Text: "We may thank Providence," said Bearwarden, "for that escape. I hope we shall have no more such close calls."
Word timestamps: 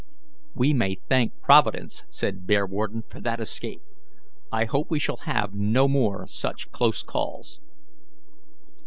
"We 0.55 0.73
may 0.73 0.95
thank 0.95 1.39
Providence," 1.41 2.05
said 2.09 2.47
Bearwarden, 2.47 3.03
"for 3.07 3.19
that 3.21 3.39
escape. 3.39 3.83
I 4.51 4.65
hope 4.65 4.89
we 4.89 4.97
shall 4.97 5.17
have 5.27 5.53
no 5.53 5.87
more 5.87 6.25
such 6.25 6.71
close 6.71 7.03
calls." 7.03 7.59